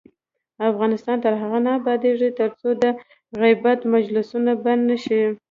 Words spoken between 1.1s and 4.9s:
تر هغو نه ابادیږي، ترڅو د غیبت مجلسونه بند